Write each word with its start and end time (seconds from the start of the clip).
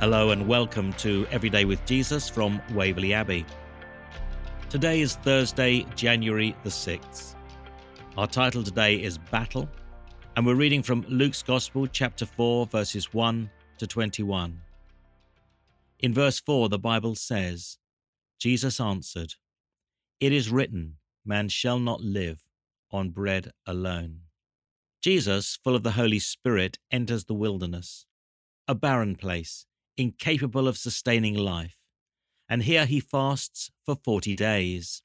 Hello 0.00 0.30
and 0.30 0.46
welcome 0.46 0.92
to 0.92 1.26
Everyday 1.32 1.64
with 1.64 1.84
Jesus 1.84 2.28
from 2.28 2.62
Waverley 2.72 3.12
Abbey. 3.12 3.44
Today 4.70 5.00
is 5.00 5.16
Thursday, 5.16 5.84
January 5.96 6.54
the 6.62 6.70
6th. 6.70 7.34
Our 8.16 8.28
title 8.28 8.62
today 8.62 9.02
is 9.02 9.18
Battle, 9.18 9.68
and 10.36 10.46
we're 10.46 10.54
reading 10.54 10.84
from 10.84 11.04
Luke's 11.08 11.42
Gospel, 11.42 11.88
chapter 11.88 12.26
4, 12.26 12.66
verses 12.66 13.12
1 13.12 13.50
to 13.78 13.88
21. 13.88 14.60
In 15.98 16.14
verse 16.14 16.38
4, 16.38 16.68
the 16.68 16.78
Bible 16.78 17.16
says, 17.16 17.78
Jesus 18.38 18.78
answered, 18.78 19.34
It 20.20 20.30
is 20.30 20.48
written, 20.48 20.98
Man 21.24 21.48
shall 21.48 21.80
not 21.80 22.02
live 22.02 22.44
on 22.92 23.10
bread 23.10 23.50
alone. 23.66 24.20
Jesus, 25.02 25.58
full 25.64 25.74
of 25.74 25.82
the 25.82 25.90
Holy 25.90 26.20
Spirit, 26.20 26.78
enters 26.92 27.24
the 27.24 27.34
wilderness, 27.34 28.06
a 28.68 28.76
barren 28.76 29.16
place 29.16 29.66
incapable 29.98 30.68
of 30.68 30.78
sustaining 30.78 31.34
life, 31.34 31.76
and 32.48 32.62
here 32.62 32.86
he 32.86 33.00
fasts 33.00 33.70
for 33.84 33.96
40 33.96 34.36
days. 34.36 35.02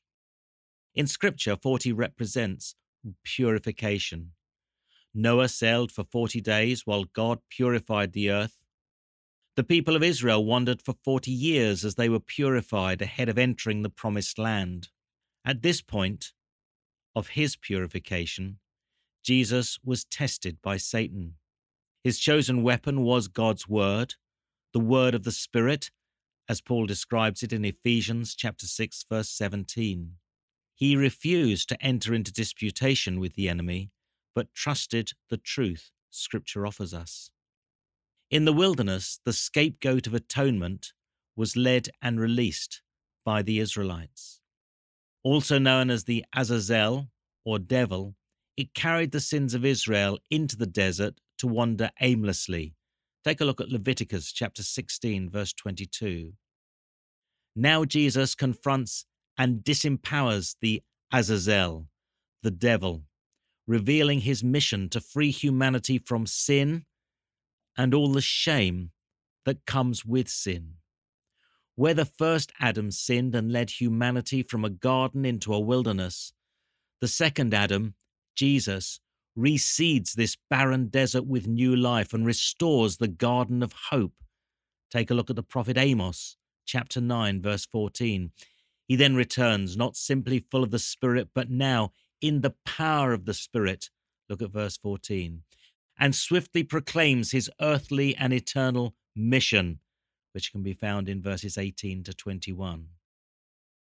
In 0.96 1.08
Scripture, 1.08 1.58
40 1.62 1.92
represents 1.92 2.76
purification. 3.24 4.32
Noah 5.14 5.50
sailed 5.50 5.92
for 5.92 6.04
40 6.04 6.40
days 6.42 6.86
while 6.86 7.04
God 7.04 7.40
purified 7.50 8.14
the 8.14 8.30
earth. 8.30 8.58
The 9.56 9.64
people 9.64 9.96
of 9.96 10.04
Israel 10.04 10.46
wandered 10.46 10.82
for 10.82 10.96
40 11.04 11.32
years 11.32 11.84
as 11.84 11.96
they 11.96 12.10
were 12.10 12.20
purified 12.20 13.02
ahead 13.02 13.30
of 13.30 13.38
entering 13.38 13.82
the 13.82 13.90
promised 13.90 14.40
land. 14.40 14.90
At 15.46 15.62
this 15.62 15.82
point 15.82 16.32
of 17.16 17.30
his 17.30 17.56
purification, 17.56 18.60
Jesus 19.24 19.80
was 19.84 20.06
tested 20.06 20.58
by 20.62 20.78
Satan. 20.78 21.36
His 22.04 22.20
chosen 22.20 22.64
weapon 22.64 23.02
was 23.02 23.28
God's 23.28 23.68
word, 23.68 24.16
the 24.74 24.80
word 24.80 25.14
of 25.14 25.24
the 25.24 25.32
Spirit, 25.32 25.92
as 26.50 26.60
Paul 26.60 26.88
describes 26.88 27.44
it 27.44 27.54
in 27.54 27.64
Ephesians 27.64 28.34
chapter 28.36 28.66
6 28.66 29.06
verse 29.08 29.30
17. 29.30 30.16
He 30.74 30.96
refused 30.96 31.70
to 31.70 31.82
enter 31.82 32.14
into 32.14 32.34
disputation 32.34 33.20
with 33.20 33.36
the 33.36 33.48
enemy, 33.48 33.92
but 34.34 34.54
trusted 34.54 35.12
the 35.30 35.38
truth 35.38 35.92
scripture 36.10 36.66
offers 36.66 36.94
us. 36.94 37.30
In 38.32 38.46
the 38.46 38.54
wilderness, 38.54 39.20
the 39.24 39.34
scapegoat 39.34 40.08
of 40.08 40.16
atonement 40.16 40.94
was 41.36 41.56
led 41.56 41.90
and 42.02 42.20
released 42.20 42.82
by 43.24 43.44
the 43.44 43.60
Israelites. 43.60 44.42
Also 45.24 45.60
known 45.60 45.92
as 45.92 46.04
the 46.04 46.26
Azazel 46.36 47.10
or 47.46 47.60
devil, 47.60 48.16
it 48.58 48.74
carried 48.74 49.12
the 49.12 49.20
sins 49.20 49.54
of 49.54 49.64
Israel 49.64 50.18
into 50.32 50.58
the 50.58 50.66
desert 50.66 51.22
to 51.38 51.48
wander 51.48 51.92
aimlessly 52.02 52.76
Take 53.24 53.40
a 53.40 53.46
look 53.46 53.62
at 53.62 53.70
Leviticus 53.70 54.34
chapter 54.34 54.64
16, 54.64 55.30
verse 55.30 55.54
22. 55.54 56.34
Now 57.56 57.86
Jesus 57.86 58.36
confronts 58.36 59.06
and 59.38 59.64
disempowers 59.64 60.56
the 60.62 60.84
Azazel, 61.12 61.88
the 62.42 62.52
devil, 62.52 63.04
revealing 63.66 64.22
his 64.22 64.44
mission 64.44 64.90
to 64.90 65.00
free 65.00 65.32
humanity 65.32 65.98
from 66.00 66.26
sin 66.26 66.84
and 67.78 67.94
all 67.94 68.12
the 68.12 68.22
shame 68.22 68.92
that 69.46 69.66
comes 69.66 70.06
with 70.06 70.28
sin. 70.28 70.76
Where 71.76 71.94
the 71.94 72.06
first 72.06 72.52
Adam 72.60 72.92
sinned 72.92 73.36
and 73.36 73.52
led 73.52 73.70
humanity 73.70 74.44
from 74.44 74.66
a 74.66 74.70
garden 74.70 75.26
into 75.26 75.54
a 75.54 75.60
wilderness, 75.60 76.34
the 77.00 77.08
second 77.08 77.54
Adam, 77.54 77.96
Jesus, 78.36 79.00
reseeds 79.38 80.14
this 80.14 80.38
barren 80.50 80.88
desert 80.88 81.26
with 81.26 81.48
new 81.48 81.76
life 81.76 82.14
and 82.14 82.26
restores 82.26 82.98
the 82.98 83.08
garden 83.08 83.64
of 83.64 83.74
hope. 83.90 84.14
Take 84.92 85.10
a 85.10 85.14
look 85.14 85.30
at 85.30 85.36
the 85.36 85.44
prophet 85.44 85.78
Amos, 85.78 86.38
chapter 86.66 87.02
9, 87.02 87.42
verse 87.42 87.66
14. 87.66 88.32
He 88.88 88.96
then 88.96 89.16
returns, 89.16 89.76
not 89.76 89.96
simply 89.96 90.40
full 90.40 90.64
of 90.64 90.72
the 90.72 90.80
Spirit, 90.80 91.30
but 91.34 91.50
now 91.50 91.94
in 92.22 92.42
the 92.42 92.56
power 92.66 93.14
of 93.14 93.26
the 93.26 93.34
Spirit. 93.34 93.90
Look 94.30 94.42
at 94.42 94.52
verse 94.52 94.78
14. 94.78 95.44
And 95.98 96.16
swiftly 96.16 96.64
proclaims 96.64 97.32
his 97.32 97.50
earthly 97.62 98.16
and 98.16 98.34
eternal 98.34 98.96
mission, 99.16 99.80
which 100.34 100.52
can 100.52 100.64
be 100.64 100.74
found 100.74 101.10
in 101.10 101.22
verses 101.22 101.58
18 101.58 102.04
to 102.04 102.14
21. 102.14 102.88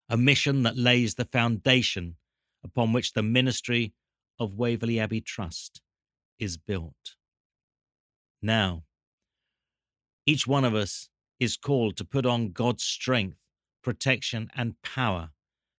A 0.08 0.16
mission 0.16 0.62
that 0.64 0.76
lays 0.76 1.14
the 1.14 1.24
foundation 1.24 2.16
upon 2.62 2.92
which 2.92 3.12
the 3.12 3.22
ministry 3.22 3.94
of 4.38 4.54
Waverley 4.54 4.98
Abbey 4.98 5.20
Trust 5.20 5.80
is 6.38 6.56
built. 6.56 7.16
Now, 8.42 8.84
each 10.26 10.46
one 10.46 10.64
of 10.64 10.74
us 10.74 11.08
is 11.38 11.56
called 11.56 11.96
to 11.96 12.04
put 12.04 12.26
on 12.26 12.52
God's 12.52 12.84
strength, 12.84 13.38
protection, 13.82 14.50
and 14.56 14.80
power 14.82 15.30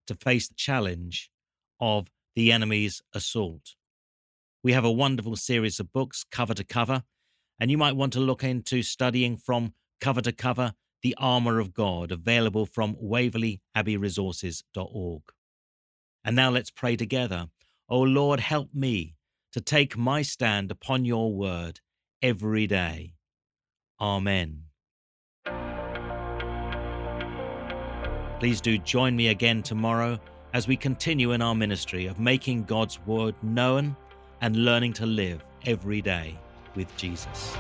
to 0.07 0.15
face 0.15 0.47
the 0.47 0.55
challenge 0.55 1.29
of 1.79 2.07
the 2.35 2.51
enemy's 2.51 3.01
assault. 3.13 3.75
We 4.63 4.73
have 4.73 4.85
a 4.85 4.91
wonderful 4.91 5.35
series 5.35 5.79
of 5.79 5.93
books, 5.93 6.25
cover 6.31 6.53
to 6.53 6.63
cover, 6.63 7.03
and 7.59 7.71
you 7.71 7.77
might 7.77 7.95
want 7.95 8.13
to 8.13 8.19
look 8.19 8.43
into 8.43 8.83
studying 8.83 9.37
from 9.37 9.73
cover 10.01 10.21
to 10.21 10.31
cover 10.31 10.73
The 11.01 11.15
Armour 11.17 11.59
of 11.59 11.73
God, 11.73 12.11
available 12.11 12.65
from 12.65 12.95
waverleyabbeyresources.org. 12.95 15.21
And 16.23 16.35
now 16.35 16.49
let's 16.49 16.71
pray 16.71 16.95
together 16.95 17.49
O 17.87 18.01
Lord, 18.01 18.39
help 18.39 18.69
me 18.73 19.15
to 19.53 19.61
take 19.61 19.95
my 19.95 20.21
stand 20.21 20.71
upon 20.71 21.05
your 21.05 21.31
word 21.31 21.79
every 22.21 22.67
day. 22.67 23.13
Amen. 24.01 24.63
Please 28.39 28.59
do 28.59 28.77
join 28.77 29.15
me 29.15 29.27
again 29.29 29.63
tomorrow 29.63 30.19
as 30.53 30.67
we 30.67 30.75
continue 30.75 31.31
in 31.31 31.41
our 31.41 31.55
ministry 31.55 32.05
of 32.07 32.19
making 32.19 32.63
God's 32.63 32.99
word 33.05 33.35
known 33.43 33.95
and 34.41 34.57
learning 34.57 34.93
to 34.93 35.05
live 35.05 35.43
every 35.65 36.01
day 36.01 36.37
with 36.75 36.95
Jesus. 36.97 37.55